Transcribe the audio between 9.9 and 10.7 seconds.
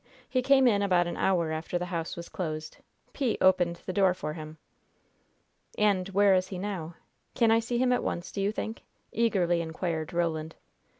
Roland.